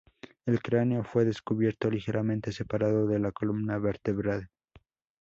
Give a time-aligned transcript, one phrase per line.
[0.47, 4.49] El cráneo fue descubierto ligeramente separado de la columna vertebral.